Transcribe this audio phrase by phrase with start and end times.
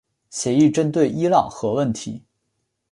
[0.31, 2.23] 协议针对伊朗核问题。